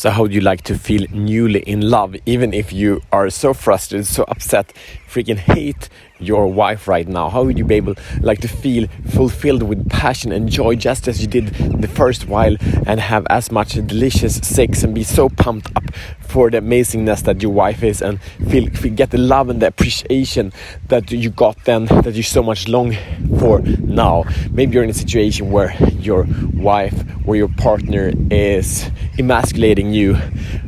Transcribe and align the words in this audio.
So, 0.00 0.08
how 0.08 0.22
would 0.22 0.32
you 0.32 0.40
like 0.40 0.62
to 0.62 0.78
feel 0.78 1.06
newly 1.10 1.60
in 1.60 1.90
love, 1.90 2.16
even 2.24 2.54
if 2.54 2.72
you 2.72 3.02
are 3.12 3.28
so 3.28 3.52
frustrated, 3.52 4.06
so 4.06 4.24
upset, 4.28 4.72
freaking 5.06 5.36
hate 5.36 5.90
your 6.18 6.46
wife 6.46 6.88
right 6.88 7.06
now? 7.06 7.28
How 7.28 7.44
would 7.44 7.58
you 7.58 7.66
be 7.66 7.74
able 7.74 7.96
like 8.22 8.40
to 8.40 8.48
feel 8.48 8.88
fulfilled 9.10 9.62
with 9.62 9.90
passion 9.90 10.32
and 10.32 10.48
joy, 10.48 10.76
just 10.76 11.06
as 11.06 11.20
you 11.20 11.26
did 11.26 11.48
the 11.82 11.88
first 11.88 12.28
while, 12.28 12.56
and 12.86 12.98
have 12.98 13.26
as 13.28 13.52
much 13.52 13.74
delicious 13.74 14.36
sex 14.36 14.82
and 14.82 14.94
be 14.94 15.02
so 15.02 15.28
pumped 15.28 15.70
up 15.76 15.84
for 16.20 16.48
the 16.48 16.62
amazingness 16.62 17.22
that 17.24 17.42
your 17.42 17.52
wife 17.52 17.82
is, 17.82 18.00
and 18.00 18.22
feel, 18.48 18.70
feel 18.70 18.94
get 18.94 19.10
the 19.10 19.18
love 19.18 19.50
and 19.50 19.60
the 19.60 19.66
appreciation 19.66 20.50
that 20.88 21.10
you 21.10 21.28
got 21.28 21.62
then, 21.64 21.84
that 21.84 22.14
you 22.14 22.22
so 22.22 22.42
much 22.42 22.68
long 22.68 22.96
for 23.38 23.60
now? 23.60 24.24
Maybe 24.50 24.76
you're 24.76 24.84
in 24.84 24.88
a 24.88 24.94
situation 24.94 25.50
where 25.50 25.74
your 25.90 26.26
wife 26.54 27.04
or 27.26 27.36
your 27.36 27.48
partner 27.48 28.12
is 28.30 28.90
emasculating 29.18 29.89
you 29.92 30.16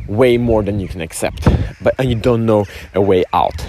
way 0.07 0.37
more 0.37 0.63
than 0.63 0.79
you 0.79 0.87
can 0.87 1.01
accept, 1.01 1.47
but 1.81 1.95
and 1.97 2.09
you 2.09 2.15
don't 2.15 2.45
know 2.45 2.65
a 2.93 3.01
way 3.01 3.23
out. 3.33 3.59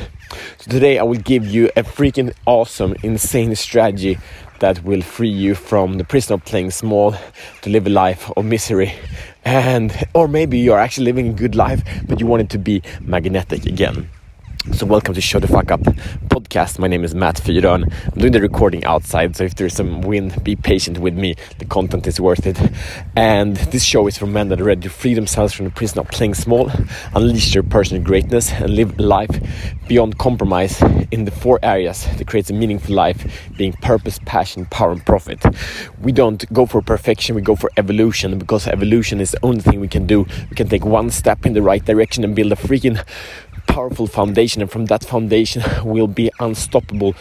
So 0.58 0.70
today 0.70 0.98
I 0.98 1.02
will 1.02 1.20
give 1.20 1.46
you 1.46 1.70
a 1.76 1.82
freaking 1.82 2.32
awesome, 2.46 2.94
insane 3.02 3.54
strategy 3.54 4.18
that 4.60 4.82
will 4.84 5.02
free 5.02 5.28
you 5.28 5.54
from 5.54 5.98
the 5.98 6.04
prison 6.04 6.34
of 6.34 6.44
playing 6.44 6.70
small 6.70 7.14
to 7.62 7.70
live 7.70 7.86
a 7.86 7.90
life 7.90 8.30
of 8.36 8.44
misery. 8.44 8.92
And 9.44 9.92
or 10.14 10.26
maybe 10.26 10.58
you're 10.58 10.78
actually 10.78 11.04
living 11.04 11.28
a 11.28 11.32
good 11.32 11.54
life, 11.54 11.82
but 12.06 12.20
you 12.20 12.26
want 12.26 12.42
it 12.42 12.50
to 12.50 12.58
be 12.58 12.82
magnetic 13.00 13.66
again. 13.66 14.08
So 14.72 14.86
welcome 14.86 15.12
to 15.12 15.20
Show 15.20 15.40
the 15.40 15.46
Fuck 15.46 15.70
Up 15.70 15.82
podcast. 15.82 16.78
My 16.78 16.88
name 16.88 17.04
is 17.04 17.14
Matt 17.14 17.36
Fyrön. 17.36 17.84
I'm 17.84 18.18
doing 18.18 18.32
the 18.32 18.40
recording 18.40 18.82
outside, 18.86 19.36
so 19.36 19.44
if 19.44 19.56
there's 19.56 19.74
some 19.74 20.00
wind, 20.00 20.42
be 20.42 20.56
patient 20.56 20.98
with 20.98 21.14
me. 21.14 21.34
The 21.58 21.66
content 21.66 22.06
is 22.06 22.18
worth 22.18 22.46
it. 22.46 22.58
And 23.14 23.56
this 23.56 23.84
show 23.84 24.06
is 24.06 24.16
for 24.16 24.26
men 24.26 24.48
that 24.48 24.62
are 24.62 24.64
ready 24.64 24.80
to 24.80 24.88
free 24.88 25.12
themselves 25.12 25.52
from 25.52 25.66
the 25.66 25.70
prison 25.70 25.98
of 25.98 26.08
playing 26.08 26.32
small, 26.32 26.70
unleash 27.14 27.52
their 27.52 27.62
personal 27.62 28.02
greatness, 28.02 28.52
and 28.52 28.70
live 28.70 28.98
life 28.98 29.30
beyond 29.86 30.16
compromise 30.16 30.80
in 31.10 31.26
the 31.26 31.30
four 31.30 31.58
areas 31.62 32.06
that 32.16 32.26
creates 32.26 32.48
a 32.48 32.54
meaningful 32.54 32.94
life, 32.94 33.50
being 33.58 33.74
purpose, 33.74 34.18
passion, 34.24 34.64
power, 34.66 34.92
and 34.92 35.04
profit. 35.04 35.44
We 36.00 36.10
don't 36.10 36.50
go 36.54 36.64
for 36.64 36.80
perfection, 36.80 37.34
we 37.34 37.42
go 37.42 37.54
for 37.54 37.70
evolution, 37.76 38.38
because 38.38 38.66
evolution 38.66 39.20
is 39.20 39.32
the 39.32 39.44
only 39.44 39.60
thing 39.60 39.78
we 39.78 39.88
can 39.88 40.06
do. 40.06 40.26
We 40.48 40.56
can 40.56 40.68
take 40.68 40.86
one 40.86 41.10
step 41.10 41.44
in 41.44 41.52
the 41.52 41.62
right 41.62 41.84
direction 41.84 42.24
and 42.24 42.34
build 42.34 42.50
a 42.50 42.56
freaking 42.56 43.04
powerful 43.74 44.06
foundation, 44.06 44.62
and 44.62 44.70
from 44.70 44.86
that 44.86 45.04
foundation, 45.04 45.60
will 45.84 46.06
be 46.06 46.30
unstoppable 46.38 47.12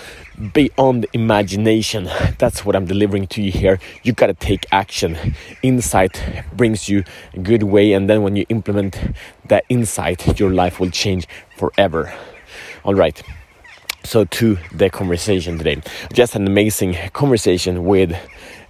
beyond 0.54 1.08
imagination. 1.12 2.08
That's 2.38 2.64
what 2.64 2.76
I'm 2.76 2.86
delivering 2.86 3.26
to 3.30 3.42
you 3.42 3.52
here. 3.52 3.80
You 4.04 4.14
gotta 4.14 4.36
take 4.36 4.68
action. 4.72 5.18
Insight 5.64 6.22
brings 6.56 6.88
you 6.88 7.06
a 7.34 7.40
good 7.40 7.64
way, 7.64 7.94
and 7.94 8.08
then 8.08 8.22
when 8.22 8.36
you 8.36 8.46
implement 8.50 9.00
that 9.48 9.66
insight, 9.68 10.40
your 10.40 10.52
life 10.52 10.80
will 10.80 10.92
change 10.92 11.28
forever. 11.58 12.14
All 12.84 12.94
right. 12.94 13.20
So 14.04 14.26
to 14.26 14.60
the 14.72 14.92
conversation 14.92 15.58
today, 15.58 15.82
just 16.14 16.36
an 16.36 16.46
amazing 16.46 16.96
conversation 17.14 17.84
with 17.84 18.16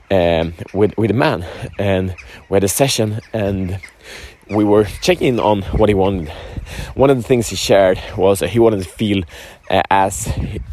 um, 0.09 0.53
with 0.73 0.97
with 0.97 1.12
a 1.12 1.16
man, 1.25 1.45
and 1.78 2.16
we 2.47 2.56
had 2.56 2.64
a 2.64 2.70
session, 2.70 3.20
and 3.34 3.78
we 4.50 4.64
were 4.64 4.86
checking 5.02 5.38
on 5.38 5.64
what 5.64 5.90
he 5.90 5.95
wanted. 5.95 6.31
One 6.95 7.09
of 7.09 7.17
the 7.17 7.23
things 7.23 7.47
he 7.47 7.56
shared 7.56 8.00
was 8.17 8.39
that 8.39 8.50
he 8.50 8.59
wanted 8.59 8.83
to 8.83 8.89
feel 8.89 9.23
uh, 9.69 9.81
as 9.89 10.25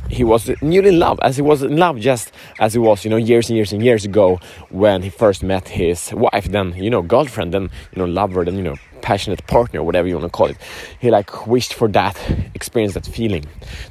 he 0.09 0.25
was 0.25 0.51
newly 0.61 0.89
in 0.89 0.99
love, 0.99 1.19
as 1.23 1.37
he 1.37 1.43
was 1.43 1.63
in 1.63 1.77
love 1.77 1.99
just 1.99 2.33
as 2.59 2.73
he 2.73 2.79
was, 2.79 3.05
you 3.05 3.11
know, 3.11 3.17
years 3.17 3.49
and 3.49 3.57
years 3.57 3.73
and 3.73 3.83
years 3.83 4.05
ago 4.05 4.41
when 4.71 5.03
he 5.03 5.11
first 5.11 5.43
met 5.43 5.69
his 5.69 6.13
wife, 6.13 6.47
then, 6.47 6.75
you 6.75 6.91
know, 6.91 7.03
girlfriend, 7.03 7.55
then, 7.55 7.71
you 7.93 7.99
know, 7.99 8.05
lover, 8.05 8.45
then, 8.45 8.57
you 8.57 8.63
know, 8.63 8.77
passionate 9.01 9.47
partner, 9.47 9.83
whatever 9.83 10.07
you 10.09 10.19
want 10.19 10.31
to 10.31 10.37
call 10.37 10.49
it. 10.49 10.57
He 11.01 11.11
like 11.11 11.47
wished 11.47 11.75
for 11.75 11.89
that, 11.89 12.17
experience 12.55 12.95
that 12.95 13.07
feeling. 13.07 13.47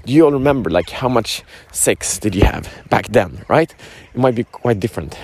Do 0.05 0.13
you 0.13 0.25
all 0.25 0.31
remember 0.31 0.69
like 0.69 0.89
how 0.89 1.09
much 1.09 1.43
sex 1.71 2.19
did 2.19 2.35
you 2.35 2.43
have 2.43 2.69
back 2.89 3.07
then, 3.07 3.43
right? 3.47 3.73
It 4.13 4.19
might 4.19 4.35
be 4.35 4.43
quite 4.43 4.79
different. 4.79 5.17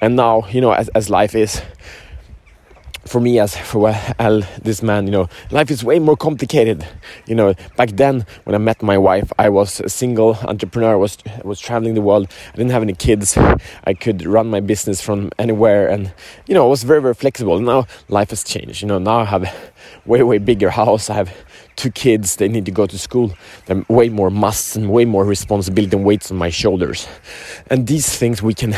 And 0.00 0.16
now, 0.16 0.46
you 0.48 0.60
know, 0.60 0.72
as, 0.72 0.88
as 0.90 1.10
life 1.10 1.34
is, 1.34 1.62
for 3.08 3.20
me 3.20 3.38
as 3.38 3.56
for 3.56 3.88
Al, 4.18 4.42
this 4.62 4.82
man, 4.82 5.06
you 5.06 5.12
know, 5.12 5.28
life 5.50 5.70
is 5.70 5.82
way 5.82 5.98
more 5.98 6.16
complicated. 6.16 6.86
You 7.26 7.34
know, 7.34 7.54
back 7.76 7.90
then 7.90 8.26
when 8.44 8.54
I 8.54 8.58
met 8.58 8.82
my 8.82 8.98
wife, 8.98 9.32
I 9.38 9.48
was 9.48 9.80
a 9.80 9.88
single 9.88 10.36
entrepreneur. 10.42 10.98
Was 10.98 11.18
was 11.44 11.60
traveling 11.60 11.94
the 11.94 12.00
world. 12.00 12.28
I 12.52 12.56
didn't 12.56 12.72
have 12.72 12.82
any 12.82 12.94
kids. 12.94 13.36
I 13.84 13.94
could 13.94 14.24
run 14.24 14.48
my 14.48 14.60
business 14.60 15.00
from 15.00 15.30
anywhere, 15.38 15.88
and 15.88 16.12
you 16.46 16.54
know, 16.54 16.66
I 16.66 16.68
was 16.68 16.84
very 16.84 17.00
very 17.00 17.14
flexible. 17.14 17.58
Now 17.58 17.86
life 18.08 18.30
has 18.30 18.44
changed. 18.44 18.82
You 18.82 18.88
know, 18.88 18.98
now 18.98 19.18
I 19.20 19.24
have 19.24 19.44
a 19.44 19.52
way 20.04 20.22
way 20.22 20.38
bigger 20.38 20.70
house. 20.70 21.10
I 21.10 21.14
have 21.14 21.30
two 21.76 21.90
kids. 21.90 22.36
They 22.36 22.48
need 22.48 22.66
to 22.66 22.72
go 22.72 22.86
to 22.86 22.98
school. 22.98 23.32
There 23.66 23.78
are 23.78 23.84
way 23.88 24.08
more 24.08 24.30
musts 24.30 24.76
and 24.76 24.90
way 24.90 25.04
more 25.04 25.24
responsibility 25.24 25.96
and 25.96 26.04
weights 26.04 26.30
on 26.30 26.36
my 26.36 26.50
shoulders. 26.50 27.08
And 27.70 27.86
these 27.86 28.16
things 28.16 28.42
we 28.42 28.54
can 28.54 28.74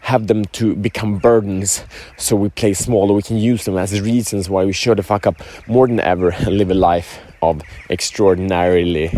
have 0.00 0.26
them 0.26 0.44
to 0.46 0.74
become 0.76 1.18
burdens. 1.18 1.84
So 2.16 2.36
we 2.36 2.48
play 2.50 2.74
small 2.74 3.14
we 3.14 3.22
can 3.22 3.36
use 3.36 3.64
them 3.64 3.76
as 3.76 4.00
reasons 4.00 4.50
why 4.50 4.64
we 4.64 4.72
show 4.72 4.94
the 4.94 5.02
fuck 5.02 5.26
up 5.26 5.36
more 5.66 5.86
than 5.86 6.00
ever 6.00 6.30
and 6.30 6.58
live 6.58 6.70
a 6.70 6.74
life 6.74 7.18
of 7.42 7.62
extraordinarily 7.88 9.12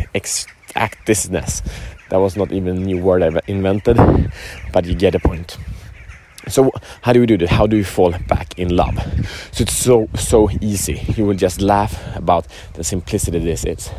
actness 0.75 1.27
that 2.11 2.19
was 2.19 2.37
not 2.37 2.53
even 2.53 2.77
a 2.77 2.81
new 2.81 2.99
word 2.99 3.23
i've 3.23 3.41
invented 3.49 3.97
but 4.73 4.85
you 4.85 4.95
get 4.95 5.13
the 5.13 5.21
point. 5.21 5.57
So 6.49 6.73
how 7.03 7.13
do 7.13 7.21
we 7.21 7.27
do 7.27 7.37
that 7.39 7.51
how 7.51 7.67
do 7.67 7.77
we 7.77 7.83
fall 7.83 8.15
back 8.29 8.59
in 8.59 8.75
love? 8.75 8.97
So 9.53 9.63
it's 9.63 9.77
so 9.77 10.09
so 10.15 10.51
easy. 10.61 11.01
You 11.17 11.27
will 11.27 11.35
just 11.35 11.61
laugh 11.61 12.01
about 12.17 12.47
the 12.75 12.85
simplicity 12.85 13.39
of 13.39 13.45
this 13.45 13.65
is. 13.65 13.91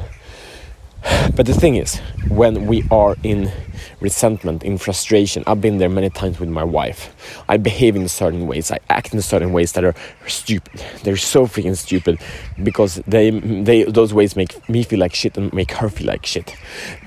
But 1.36 1.46
the 1.46 1.53
thing 1.53 1.76
is, 1.76 1.98
when 2.30 2.68
we 2.68 2.84
are 2.92 3.16
in 3.24 3.52
resentment, 4.00 4.64
in 4.64 4.78
frustration, 4.78 5.44
I've 5.47 5.62
been 5.62 5.78
there 5.78 5.90
many 5.90 6.09
times 6.09 6.40
with 6.40 6.50
my 6.50 6.64
wife. 6.64 7.14
I 7.47 7.58
behave 7.58 7.96
in 7.96 8.08
certain 8.08 8.47
ways, 8.47 8.72
I 8.72 8.80
act 8.90 9.14
in 9.14 9.22
certain 9.22 9.53
ways 9.53 9.72
that 9.74 9.84
are 9.84 9.96
stupid. 10.28 10.84
They're 11.03 11.18
so 11.18 11.46
freaking 11.46 11.75
stupid 11.78 12.20
because 12.64 12.96
they, 13.08 13.30
they, 13.31 13.84
those 13.84 14.14
ways 14.14 14.36
make 14.36 14.68
me 14.70 14.84
feel 14.84 15.00
like 15.00 15.14
shit 15.16 15.38
and 15.38 15.52
make 15.53 15.72
her 15.74 15.90
feel 15.90 16.08
like 16.08 16.25
shit. 16.25 16.56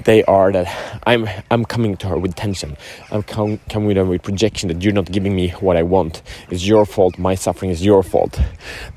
They 0.04 0.24
are 0.24 0.52
that 0.52 1.00
I'm, 1.06 1.28
I'm 1.50 1.64
coming 1.64 1.96
to 1.98 2.08
her 2.08 2.18
with 2.18 2.34
tension. 2.34 2.76
I'm 3.10 3.22
com- 3.22 3.58
coming 3.68 3.88
with 3.88 3.96
her 3.96 4.04
with 4.04 4.22
projection 4.22 4.68
that 4.68 4.82
you're 4.82 4.92
not 4.92 5.10
giving 5.10 5.34
me 5.34 5.50
what 5.60 5.76
I 5.76 5.82
want. 5.82 6.22
It's 6.50 6.66
your 6.66 6.84
fault. 6.86 7.18
My 7.18 7.34
suffering 7.34 7.70
is 7.70 7.84
your 7.84 8.02
fault. 8.02 8.40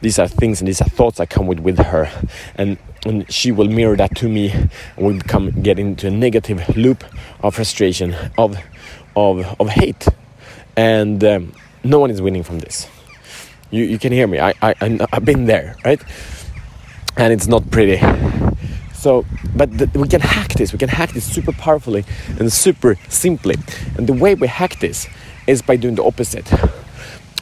These 0.02 0.20
are 0.20 0.28
things 0.28 0.62
and 0.62 0.68
these 0.68 0.82
are 0.82 0.90
thoughts 0.90 1.20
I 1.20 1.26
come 1.26 1.48
with 1.48 1.60
with 1.60 1.78
her, 1.80 2.10
and 2.56 2.78
and 3.08 3.32
she 3.32 3.52
will 3.52 3.68
mirror 3.68 3.96
that 3.96 4.16
to 4.18 4.30
me 4.30 4.52
and 4.52 5.08
we 5.08 5.14
become 5.14 5.52
get 5.62 5.80
into 5.80 6.08
a 6.08 6.12
negative 6.12 6.76
loop 6.76 7.04
of 7.42 7.56
frustration 7.56 8.16
of 8.38 8.58
of 9.16 9.56
of 9.60 9.70
hate. 9.70 10.08
And 10.76 11.24
um, 11.24 11.54
no 11.84 12.00
one 12.00 12.12
is 12.12 12.22
winning 12.22 12.44
from 12.44 12.60
this. 12.60 12.88
You, 13.72 13.84
you 13.84 14.00
can 14.00 14.12
hear 14.14 14.28
me. 14.28 14.40
I, 14.40 14.54
I 14.62 14.74
i've 15.12 15.26
been 15.26 15.46
there 15.46 15.76
right? 15.84 16.02
And 17.18 17.34
it's 17.34 17.48
not 17.48 17.70
pretty. 17.72 18.00
So 18.94 19.26
but 19.56 19.78
the, 19.78 19.90
we 20.00 20.08
can 20.08 20.22
hack 20.22 20.54
this. 20.54 20.74
We 20.74 20.80
can 20.80 20.90
hack 20.90 21.12
this 21.12 21.26
super 21.26 21.52
powerfully 21.52 22.06
and 22.40 22.52
super 22.52 22.96
simply. 23.10 23.56
And 23.98 24.08
the 24.08 24.14
way 24.14 24.36
we 24.36 24.48
hack 24.48 24.80
this 24.80 25.08
is 25.48 25.62
by 25.62 25.78
doing 25.78 25.96
the 25.96 26.04
opposite 26.04 26.52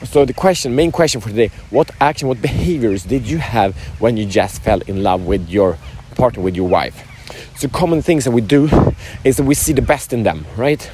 so 0.04 0.26
the 0.26 0.34
question 0.34 0.76
main 0.76 0.92
question 0.92 1.22
for 1.22 1.30
today 1.30 1.48
what 1.70 1.90
action 2.02 2.28
what 2.28 2.42
behaviors 2.42 3.04
did 3.04 3.26
you 3.26 3.38
have 3.38 3.76
when 4.00 4.18
you 4.18 4.26
just 4.26 4.62
fell 4.62 4.82
in 4.82 5.04
love 5.04 5.26
with 5.26 5.50
your 5.50 5.78
partner 6.16 6.42
with 6.44 6.56
your 6.56 6.68
wife? 6.68 7.12
So 7.58 7.70
common 7.70 8.02
things 8.02 8.26
that 8.26 8.32
we 8.32 8.42
do 8.42 8.70
is 9.24 9.38
that 9.38 9.44
we 9.44 9.56
see 9.56 9.72
the 9.74 9.82
best 9.82 10.12
in 10.12 10.24
them 10.24 10.46
right? 10.58 10.90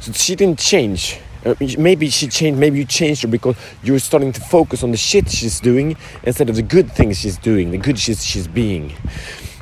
So 0.00 0.12
she 0.12 0.34
didn't 0.34 0.58
change. 0.58 1.18
Uh, 1.44 1.54
maybe 1.78 2.08
she 2.08 2.28
changed 2.28 2.58
maybe 2.58 2.78
you 2.78 2.86
changed 2.86 3.22
her 3.22 3.28
because 3.28 3.56
you're 3.82 3.98
starting 3.98 4.32
to 4.32 4.40
focus 4.40 4.82
on 4.82 4.90
the 4.90 4.96
shit 4.96 5.30
she's 5.30 5.60
doing 5.60 5.96
instead 6.22 6.48
of 6.48 6.56
the 6.56 6.62
good 6.62 6.90
things 6.90 7.18
she's 7.18 7.36
doing 7.36 7.70
the 7.70 7.78
good 7.78 7.98
she's, 7.98 8.24
she's 8.24 8.48
being. 8.48 8.94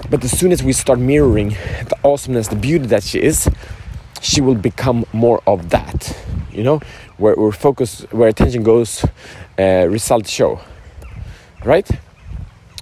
But 0.08 0.22
as 0.22 0.38
soon 0.38 0.52
as 0.52 0.62
we 0.62 0.72
start 0.72 1.00
mirroring 1.00 1.48
the 1.48 1.96
awesomeness 2.04 2.46
the 2.48 2.56
beauty 2.56 2.86
that 2.86 3.02
she 3.02 3.20
is 3.20 3.50
she 4.22 4.40
will 4.40 4.54
become 4.54 5.04
more 5.12 5.42
of 5.46 5.70
that 5.70 6.16
you 6.54 6.62
know 6.62 6.80
where, 7.18 7.34
where 7.34 7.52
focus 7.52 8.02
where 8.10 8.28
attention 8.28 8.62
goes 8.62 9.04
uh, 9.58 9.86
results 9.88 10.30
show 10.30 10.60
right? 11.64 11.88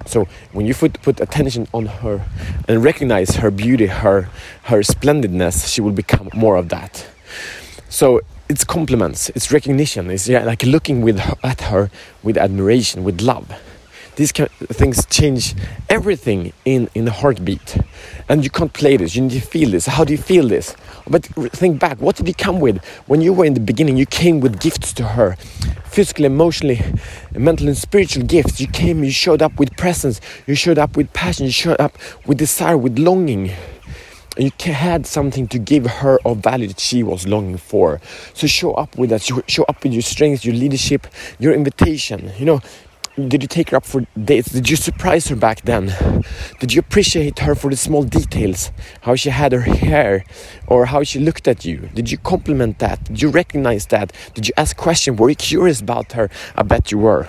So 0.06 0.26
when 0.52 0.66
you 0.66 0.74
put, 0.74 1.00
put 1.02 1.20
attention 1.20 1.68
on 1.72 1.86
her 1.86 2.26
and 2.68 2.82
recognize 2.82 3.36
her 3.36 3.50
beauty 3.50 3.86
her 3.86 4.28
her 4.64 4.82
splendidness 4.82 5.68
she 5.68 5.80
will 5.80 5.92
become 5.92 6.28
more 6.34 6.56
of 6.56 6.68
that. 6.70 7.06
So 7.88 8.20
it's 8.48 8.64
compliments 8.64 9.30
it's 9.30 9.52
recognition 9.52 10.10
it's 10.10 10.28
yeah, 10.28 10.44
like 10.44 10.62
looking 10.64 11.00
with 11.02 11.18
her, 11.20 11.36
at 11.42 11.62
her 11.62 11.90
with 12.22 12.36
admiration 12.36 13.04
with 13.04 13.20
love 13.20 13.50
these 14.16 14.32
kind 14.32 14.50
of 14.60 14.76
things 14.76 15.04
change 15.06 15.54
everything 15.88 16.52
in 16.64 16.88
in 16.94 17.04
the 17.04 17.10
heartbeat. 17.10 17.78
And 18.28 18.44
you 18.44 18.50
can't 18.50 18.72
play 18.72 18.96
this. 18.96 19.14
You 19.16 19.22
need 19.22 19.32
to 19.32 19.40
feel 19.40 19.70
this. 19.70 19.86
How 19.86 20.04
do 20.04 20.12
you 20.12 20.18
feel 20.18 20.48
this? 20.48 20.76
But 21.08 21.24
think 21.52 21.80
back. 21.80 22.00
What 22.00 22.16
did 22.16 22.28
you 22.28 22.34
come 22.34 22.60
with? 22.60 22.84
When 23.06 23.20
you 23.20 23.32
were 23.32 23.44
in 23.44 23.54
the 23.54 23.60
beginning 23.60 23.96
you 23.96 24.06
came 24.06 24.40
with 24.40 24.60
gifts 24.60 24.92
to 24.94 25.04
her. 25.04 25.36
Physically 25.84 26.26
emotionally 26.26 26.80
mental 27.34 27.68
and 27.68 27.76
spiritual 27.76 28.24
gifts. 28.24 28.60
You 28.60 28.66
came 28.66 29.04
you 29.04 29.10
showed 29.10 29.42
up 29.42 29.58
with 29.58 29.76
presence. 29.76 30.20
You 30.46 30.54
showed 30.54 30.78
up 30.78 30.96
with 30.96 31.12
passion. 31.12 31.46
You 31.46 31.52
showed 31.52 31.80
up 31.80 31.96
with 32.26 32.38
desire 32.38 32.76
with 32.76 32.98
longing. 32.98 33.50
You 34.38 34.50
had 34.60 35.06
something 35.06 35.46
to 35.48 35.58
give 35.58 35.84
her 35.84 36.18
of 36.24 36.38
value 36.38 36.68
that 36.68 36.80
she 36.80 37.02
was 37.02 37.26
longing 37.26 37.58
for. 37.58 38.00
So 38.32 38.46
show 38.46 38.72
up 38.74 38.96
with 38.96 39.10
that. 39.10 39.22
Show 39.22 39.64
up 39.64 39.82
with 39.82 39.92
your 39.92 40.02
strengths, 40.02 40.44
your 40.44 40.54
leadership, 40.54 41.06
your 41.38 41.52
invitation. 41.52 42.32
You 42.38 42.46
know, 42.46 42.60
did 43.16 43.42
you 43.42 43.48
take 43.48 43.70
her 43.70 43.76
up 43.76 43.84
for 43.84 44.06
dates? 44.24 44.50
Did 44.50 44.70
you 44.70 44.76
surprise 44.76 45.28
her 45.28 45.36
back 45.36 45.62
then? 45.62 45.92
Did 46.60 46.72
you 46.72 46.80
appreciate 46.80 47.40
her 47.40 47.54
for 47.54 47.70
the 47.70 47.76
small 47.76 48.04
details? 48.04 48.72
How 49.02 49.16
she 49.16 49.28
had 49.28 49.52
her 49.52 49.60
hair 49.60 50.24
or 50.66 50.86
how 50.86 51.02
she 51.02 51.18
looked 51.18 51.46
at 51.46 51.64
you? 51.64 51.90
Did 51.92 52.10
you 52.10 52.16
compliment 52.16 52.78
that? 52.78 53.04
Did 53.04 53.20
you 53.20 53.28
recognize 53.28 53.86
that? 53.86 54.12
Did 54.32 54.48
you 54.48 54.54
ask 54.56 54.76
questions? 54.76 55.18
Were 55.18 55.28
you 55.28 55.36
curious 55.36 55.80
about 55.80 56.12
her? 56.12 56.30
I 56.56 56.62
bet 56.62 56.90
you 56.90 56.98
were. 56.98 57.28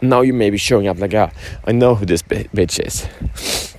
Now 0.00 0.22
you 0.22 0.32
may 0.32 0.50
be 0.50 0.56
showing 0.56 0.88
up 0.88 0.98
like, 0.98 1.14
ah, 1.14 1.30
I 1.64 1.72
know 1.72 1.94
who 1.94 2.04
this 2.04 2.22
bitch 2.22 2.84
is. 2.84 3.76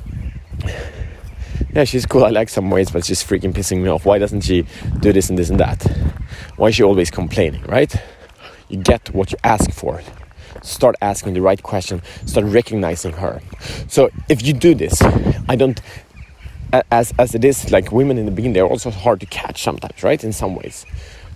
Yeah, 1.73 1.83
she's 1.83 2.06
cool. 2.06 2.23
I 2.23 2.30
like 2.30 2.47
some 2.47 2.69
ways, 2.69 2.89
but 2.89 3.03
she's 3.03 3.21
freaking 3.21 3.53
pissing 3.53 3.81
me 3.81 3.89
off. 3.89 4.06
Why 4.06 4.18
doesn't 4.18 4.41
she 4.41 4.65
do 5.01 5.12
this 5.12 5.30
and 5.30 5.38
this 5.38 5.50
and 5.50 5.59
that? 5.59 5.83
Why 6.56 6.69
is 6.69 6.75
she 6.75 6.83
always 6.83 7.12
complaining, 7.12 7.63
right? 7.63 7.94
You 8.69 8.77
get 8.77 9.13
what 9.13 9.31
you 9.31 9.38
ask 9.44 9.71
for 9.71 10.01
start 10.63 10.95
asking 11.01 11.33
the 11.33 11.42
right 11.42 11.62
question, 11.62 12.01
start 12.25 12.45
recognizing 12.45 13.13
her. 13.13 13.42
So 13.88 14.09
if 14.30 14.45
you 14.45 14.54
do 14.54 14.75
this, 14.75 15.01
I 15.48 15.56
don't 15.56 15.80
as 16.92 17.13
as 17.18 17.33
it 17.33 17.45
is 17.45 17.71
like 17.71 17.92
women 17.92 18.18
in 18.18 18.25
the 18.25 18.31
beginning, 18.31 18.54
they're 18.54 18.68
also 18.68 18.92
hard 18.92 19.19
to 19.21 19.25
catch 19.25 19.63
sometimes, 19.63 20.04
right? 20.04 20.24
In 20.24 20.33
some 20.33 20.56
ways. 20.56 20.86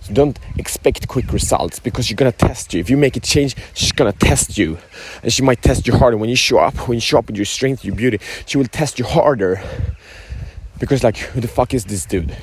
So 0.02 0.12
don't 0.12 0.38
expect 0.58 1.06
quick 1.06 1.32
results 1.32 1.78
because 1.78 2.06
she's 2.06 2.16
gonna 2.16 2.32
test 2.32 2.74
you. 2.74 2.80
If 2.80 2.90
you 2.90 2.96
make 2.96 3.16
a 3.16 3.20
change, 3.20 3.54
she's 3.72 3.92
gonna 3.92 4.12
test 4.12 4.58
you. 4.58 4.78
And 5.22 5.32
she 5.32 5.42
might 5.42 5.62
test 5.62 5.86
you 5.86 5.96
harder. 5.96 6.16
When 6.16 6.28
you 6.28 6.36
show 6.36 6.58
up, 6.58 6.88
when 6.88 6.96
you 6.96 7.00
show 7.00 7.18
up 7.18 7.28
with 7.28 7.36
your 7.36 7.46
strength, 7.46 7.84
your 7.84 7.94
beauty, 7.94 8.18
she 8.46 8.58
will 8.58 8.66
test 8.66 8.98
you 8.98 9.04
harder. 9.04 9.62
Because 10.80 11.04
like, 11.04 11.16
who 11.18 11.40
the 11.40 11.48
fuck 11.48 11.72
is 11.72 11.84
this 11.84 12.04
dude? 12.04 12.36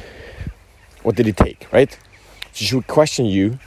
What 1.04 1.16
did 1.16 1.26
he 1.26 1.34
take, 1.34 1.68
right? 1.72 1.98
She 2.54 2.74
will 2.74 2.84
question 2.84 3.26
you 3.26 3.60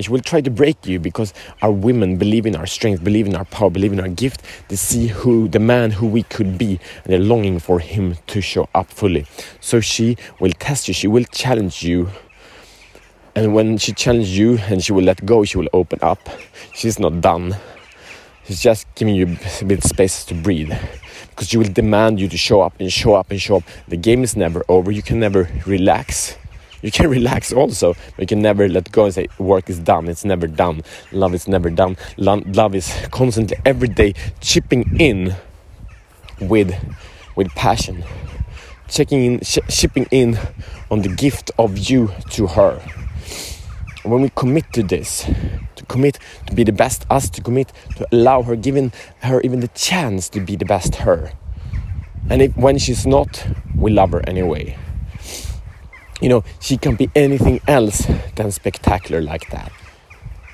and 0.00 0.04
she 0.06 0.10
will 0.10 0.20
try 0.20 0.40
to 0.40 0.50
break 0.50 0.86
you 0.86 0.98
because 0.98 1.34
our 1.60 1.70
women 1.70 2.16
believe 2.16 2.46
in 2.46 2.56
our 2.56 2.64
strength, 2.64 3.04
believe 3.04 3.26
in 3.26 3.36
our 3.36 3.44
power, 3.44 3.68
believe 3.68 3.92
in 3.92 4.00
our 4.00 4.08
gift. 4.08 4.40
They 4.68 4.76
see 4.76 5.08
who 5.08 5.46
the 5.46 5.58
man 5.58 5.90
who 5.90 6.06
we 6.06 6.22
could 6.22 6.56
be, 6.56 6.80
and 7.04 7.12
they're 7.12 7.18
longing 7.18 7.58
for 7.58 7.80
him 7.80 8.16
to 8.28 8.40
show 8.40 8.66
up 8.74 8.88
fully. 8.88 9.26
So 9.60 9.80
she 9.80 10.16
will 10.38 10.52
test 10.52 10.88
you, 10.88 10.94
she 10.94 11.06
will 11.06 11.24
challenge 11.24 11.82
you. 11.82 12.08
And 13.34 13.54
when 13.54 13.76
she 13.76 13.92
challenges 13.92 14.38
you 14.38 14.56
and 14.70 14.82
she 14.82 14.94
will 14.94 15.04
let 15.04 15.26
go, 15.26 15.44
she 15.44 15.58
will 15.58 15.68
open 15.74 15.98
up. 16.00 16.30
She's 16.72 16.98
not 16.98 17.20
done. 17.20 17.56
She's 18.46 18.62
just 18.62 18.86
giving 18.94 19.14
you 19.14 19.36
a 19.60 19.64
bit 19.66 19.84
space 19.84 20.24
to 20.24 20.34
breathe. 20.34 20.72
Because 21.28 21.50
she 21.50 21.58
will 21.58 21.70
demand 21.70 22.20
you 22.20 22.28
to 22.28 22.38
show 22.38 22.62
up 22.62 22.72
and 22.80 22.90
show 22.90 23.12
up 23.16 23.30
and 23.30 23.38
show 23.38 23.56
up. 23.56 23.64
The 23.86 23.98
game 23.98 24.22
is 24.22 24.34
never 24.34 24.64
over. 24.66 24.90
You 24.90 25.02
can 25.02 25.20
never 25.20 25.50
relax 25.66 26.38
you 26.82 26.90
can 26.90 27.10
relax 27.18 27.52
also, 27.52 27.94
but 27.94 28.20
you 28.20 28.26
can 28.26 28.42
never 28.42 28.68
let 28.68 28.90
go 28.92 29.06
and 29.06 29.14
say 29.14 29.28
work 29.38 29.68
is 29.70 29.78
done. 29.78 30.08
It's 30.08 30.24
never 30.24 30.46
done. 30.46 30.82
Love 31.12 31.34
is 31.34 31.48
never 31.48 31.70
done. 31.70 31.96
Love 32.16 32.74
is 32.74 32.92
constantly 33.10 33.56
every 33.64 33.88
day 33.88 34.14
chipping 34.40 35.00
in 35.00 35.34
with 36.40 36.74
with 37.36 37.48
passion, 37.54 38.04
checking 38.88 39.24
in, 39.24 39.40
sh 39.40 39.58
shipping 39.68 40.06
in 40.10 40.38
on 40.90 41.02
the 41.02 41.08
gift 41.08 41.50
of 41.58 41.78
you 41.78 42.10
to 42.30 42.46
her. 42.48 42.80
When 44.02 44.22
we 44.22 44.30
commit 44.30 44.72
to 44.72 44.82
this, 44.82 45.24
to 45.76 45.84
commit 45.86 46.18
to 46.46 46.54
be 46.54 46.64
the 46.64 46.72
best 46.72 47.06
us, 47.10 47.28
to 47.30 47.42
commit 47.42 47.72
to 47.96 48.06
allow 48.12 48.42
her, 48.42 48.56
giving 48.56 48.92
her 49.20 49.40
even 49.42 49.60
the 49.60 49.68
chance 49.68 50.28
to 50.30 50.40
be 50.40 50.56
the 50.56 50.64
best 50.64 50.96
her. 50.96 51.32
And 52.30 52.42
if, 52.42 52.56
when 52.56 52.78
she's 52.78 53.06
not, 53.06 53.46
we 53.76 53.90
love 53.90 54.12
her 54.12 54.26
anyway 54.26 54.76
you 56.20 56.28
know, 56.28 56.44
she 56.60 56.76
can 56.76 56.96
be 56.96 57.10
anything 57.14 57.60
else 57.66 58.06
than 58.36 58.50
spectacular 58.50 59.20
like 59.20 59.50
that. 59.50 59.72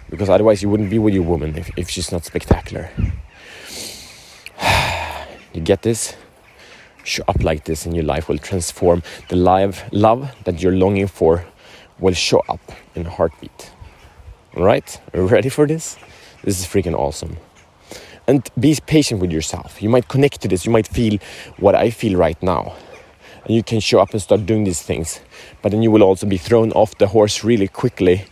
Because 0.09 0.29
otherwise, 0.29 0.63
you 0.63 0.69
wouldn't 0.69 0.91
be 0.91 0.99
with 0.99 1.15
your 1.15 1.25
woman 1.25 1.57
if, 1.57 1.71
if 1.77 1.91
she's 1.91 2.13
not 2.13 2.25
spectacular. 2.25 2.91
you 5.53 5.61
get 5.61 5.83
this? 5.83 6.15
Show 7.03 7.25
up 7.29 7.43
like 7.43 7.65
this, 7.65 7.87
and 7.87 7.95
your 7.95 8.05
life 8.05 8.29
will 8.29 8.39
transform. 8.39 9.03
The 9.29 9.37
live 9.37 9.85
love 9.93 10.31
that 10.45 10.63
you're 10.63 10.73
longing 10.73 11.09
for 11.09 11.45
will 11.99 12.15
show 12.15 12.43
up 12.49 12.61
in 12.95 13.07
a 13.07 13.11
heartbeat. 13.11 13.71
All 14.57 14.65
right? 14.65 15.01
Are 15.13 15.21
you 15.21 15.27
ready 15.27 15.49
for 15.49 15.67
this? 15.67 15.97
This 16.43 16.61
is 16.61 16.67
freaking 16.67 16.95
awesome. 16.95 17.37
And 18.29 18.49
be 18.59 18.77
patient 18.87 19.21
with 19.21 19.33
yourself. 19.33 19.83
You 19.83 19.89
might 19.89 20.09
connect 20.09 20.41
to 20.43 20.49
this. 20.49 20.67
You 20.67 20.73
might 20.73 20.89
feel 20.89 21.19
what 21.59 21.75
I 21.75 21.91
feel 21.91 22.19
right 22.19 22.41
now 22.43 22.75
and 23.47 23.55
you 23.55 23.63
can 23.63 23.79
show 23.79 24.01
up 24.01 24.13
and 24.13 24.21
start 24.21 24.45
doing 24.45 24.65
these 24.65 24.83
things. 24.83 25.21
But 25.63 25.71
then 25.71 25.83
you 25.83 25.91
will 25.93 26.03
also 26.03 26.27
be 26.27 26.37
thrown 26.37 26.73
off 26.73 26.99
the 26.99 27.07
horse 27.07 27.45
really 27.45 27.69
quickly 27.69 28.25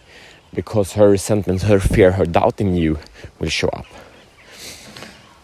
because 0.53 0.95
her 0.95 1.11
resentment, 1.11 1.63
her 1.63 1.79
fear, 1.79 2.13
her 2.13 2.27
doubt 2.27 2.61
in 2.61 2.75
you 2.75 2.99
will 3.39 3.49
show 3.49 3.69
up. 3.69 3.87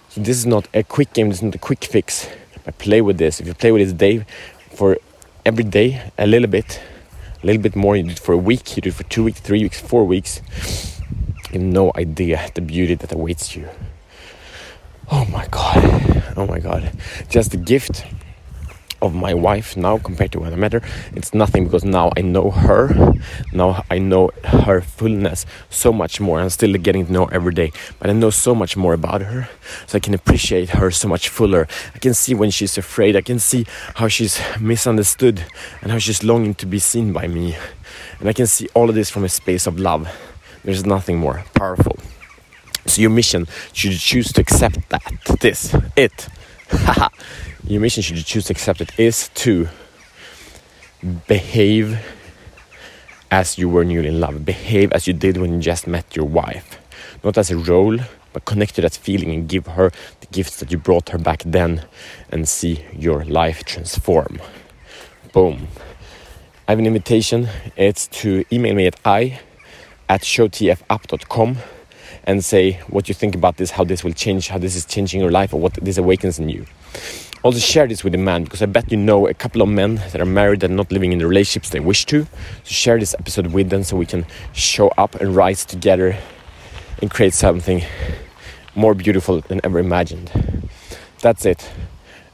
So 0.08 0.20
this 0.20 0.36
is 0.36 0.46
not 0.46 0.66
a 0.74 0.82
quick 0.82 1.12
game, 1.12 1.28
this 1.28 1.38
is 1.38 1.44
not 1.44 1.54
a 1.54 1.58
quick 1.58 1.84
fix. 1.84 2.28
But 2.64 2.78
play 2.78 3.00
with 3.00 3.18
this. 3.18 3.40
If 3.40 3.46
you 3.46 3.54
play 3.54 3.70
with 3.70 3.82
this 3.82 3.92
day 3.92 4.26
for 4.74 4.98
every 5.46 5.64
day, 5.64 6.02
a 6.18 6.26
little 6.26 6.48
bit, 6.48 6.80
a 7.40 7.46
little 7.46 7.62
bit 7.62 7.76
more, 7.76 7.96
you 7.96 8.02
do 8.02 8.10
it 8.10 8.18
for 8.18 8.32
a 8.32 8.38
week, 8.38 8.76
you 8.76 8.82
do 8.82 8.88
it 8.88 8.94
for 8.94 9.04
two 9.04 9.22
weeks, 9.22 9.38
three 9.38 9.62
weeks, 9.62 9.80
four 9.80 10.04
weeks, 10.04 10.42
you 11.52 11.60
have 11.60 11.62
no 11.62 11.92
idea 11.94 12.50
the 12.54 12.60
beauty 12.60 12.96
that 12.96 13.12
awaits 13.12 13.54
you. 13.54 13.68
Oh 15.12 15.24
my 15.26 15.46
god. 15.46 16.24
Oh 16.36 16.46
my 16.46 16.58
god. 16.58 16.92
Just 17.28 17.54
a 17.54 17.56
gift 17.56 18.04
of 19.02 19.14
my 19.14 19.34
wife 19.34 19.76
now 19.76 19.98
compared 19.98 20.32
to 20.32 20.40
when 20.40 20.52
I 20.52 20.56
met 20.56 20.72
her, 20.72 20.82
it's 21.14 21.34
nothing 21.34 21.64
because 21.64 21.84
now 21.84 22.12
I 22.16 22.22
know 22.22 22.50
her. 22.50 23.14
Now 23.52 23.84
I 23.90 23.98
know 23.98 24.30
her 24.44 24.80
fullness 24.80 25.46
so 25.70 25.92
much 25.92 26.20
more. 26.20 26.40
I'm 26.40 26.50
still 26.50 26.72
getting 26.74 27.06
to 27.06 27.12
know 27.12 27.26
every 27.26 27.54
day, 27.54 27.72
but 27.98 28.10
I 28.10 28.12
know 28.12 28.30
so 28.30 28.54
much 28.54 28.76
more 28.76 28.94
about 28.94 29.22
her. 29.22 29.48
So 29.86 29.96
I 29.96 30.00
can 30.00 30.14
appreciate 30.14 30.70
her 30.70 30.90
so 30.90 31.08
much 31.08 31.28
fuller. 31.28 31.66
I 31.94 31.98
can 31.98 32.14
see 32.14 32.34
when 32.34 32.50
she's 32.50 32.76
afraid. 32.78 33.16
I 33.16 33.22
can 33.22 33.38
see 33.38 33.66
how 33.96 34.08
she's 34.08 34.40
misunderstood 34.60 35.44
and 35.82 35.90
how 35.90 35.98
she's 35.98 36.22
longing 36.22 36.54
to 36.56 36.66
be 36.66 36.78
seen 36.78 37.12
by 37.12 37.26
me. 37.26 37.56
And 38.18 38.28
I 38.28 38.32
can 38.32 38.46
see 38.46 38.68
all 38.74 38.88
of 38.88 38.94
this 38.94 39.10
from 39.10 39.24
a 39.24 39.28
space 39.28 39.66
of 39.66 39.78
love. 39.78 40.08
There's 40.64 40.84
nothing 40.84 41.18
more 41.18 41.44
powerful. 41.54 41.96
So 42.86 43.00
your 43.00 43.10
mission, 43.10 43.46
should 43.72 43.98
choose 43.98 44.32
to 44.32 44.40
accept 44.40 44.88
that, 44.88 45.02
this, 45.40 45.74
it, 45.96 46.28
haha 46.70 47.08
your 47.70 47.80
mission, 47.80 48.02
should 48.02 48.16
you 48.16 48.24
choose 48.24 48.46
to 48.46 48.52
accept 48.52 48.80
it, 48.80 48.98
is 48.98 49.28
to 49.34 49.68
behave 51.28 52.04
as 53.30 53.58
you 53.58 53.68
were 53.68 53.84
newly 53.84 54.08
in 54.08 54.18
love. 54.18 54.44
Behave 54.44 54.92
as 54.92 55.06
you 55.06 55.12
did 55.12 55.36
when 55.36 55.52
you 55.52 55.60
just 55.60 55.86
met 55.86 56.16
your 56.16 56.26
wife. 56.26 56.78
Not 57.22 57.38
as 57.38 57.50
a 57.50 57.56
role, 57.56 57.98
but 58.32 58.44
connect 58.44 58.74
to 58.74 58.80
that 58.82 58.94
feeling 58.94 59.30
and 59.30 59.48
give 59.48 59.66
her 59.66 59.92
the 60.20 60.26
gifts 60.26 60.58
that 60.58 60.72
you 60.72 60.78
brought 60.78 61.10
her 61.10 61.18
back 61.18 61.42
then 61.46 61.86
and 62.28 62.48
see 62.48 62.84
your 62.92 63.24
life 63.24 63.64
transform. 63.64 64.40
Boom. 65.32 65.68
I 66.66 66.72
have 66.72 66.80
an 66.80 66.86
invitation. 66.86 67.48
It's 67.76 68.08
to 68.08 68.44
email 68.52 68.74
me 68.74 68.86
at 68.86 68.98
i 69.04 69.40
at 70.08 70.22
showtfup.com 70.22 71.58
and 72.24 72.44
say 72.44 72.80
what 72.88 73.08
you 73.08 73.14
think 73.14 73.36
about 73.36 73.58
this, 73.58 73.70
how 73.70 73.84
this 73.84 74.02
will 74.02 74.12
change, 74.12 74.48
how 74.48 74.58
this 74.58 74.74
is 74.74 74.84
changing 74.84 75.20
your 75.20 75.30
life, 75.30 75.54
or 75.54 75.60
what 75.60 75.74
this 75.74 75.98
awakens 75.98 76.40
in 76.40 76.48
you 76.48 76.66
also 77.42 77.58
share 77.58 77.86
this 77.86 78.04
with 78.04 78.14
a 78.14 78.18
man 78.18 78.44
because 78.44 78.62
I 78.62 78.66
bet 78.66 78.90
you 78.90 78.96
know 78.96 79.26
a 79.26 79.34
couple 79.34 79.62
of 79.62 79.68
men 79.68 79.96
that 79.96 80.20
are 80.20 80.26
married 80.26 80.62
and 80.62 80.76
not 80.76 80.92
living 80.92 81.12
in 81.12 81.18
the 81.18 81.26
relationships 81.26 81.70
they 81.70 81.80
wish 81.80 82.04
to. 82.06 82.24
So 82.24 82.28
share 82.64 82.98
this 82.98 83.14
episode 83.18 83.48
with 83.48 83.70
them 83.70 83.82
so 83.82 83.96
we 83.96 84.06
can 84.06 84.26
show 84.52 84.88
up 84.98 85.14
and 85.16 85.34
rise 85.34 85.64
together 85.64 86.16
and 87.00 87.10
create 87.10 87.34
something 87.34 87.82
more 88.74 88.94
beautiful 88.94 89.40
than 89.40 89.60
ever 89.64 89.78
imagined. 89.78 90.30
That's 91.20 91.44
it. 91.44 91.70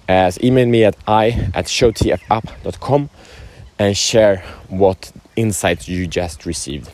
Uh, 0.08 0.12
as 0.12 0.42
email 0.42 0.66
me 0.66 0.84
at 0.84 0.96
i 1.08 1.30
at 1.52 1.64
showtfup.com 1.66 3.10
and 3.78 3.96
share 3.96 4.44
what 4.68 5.12
insights 5.34 5.88
you 5.88 6.06
just 6.06 6.46
received. 6.46 6.90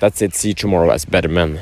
That's 0.00 0.20
it. 0.22 0.34
See 0.34 0.48
you 0.48 0.54
tomorrow 0.54 0.90
as 0.90 1.04
better 1.04 1.28
men. 1.28 1.60